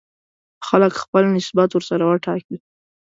خلک 0.67 0.93
خپل 1.03 1.23
نسبت 1.37 1.69
ورسره 1.73 2.03
وټاکي. 2.05 2.57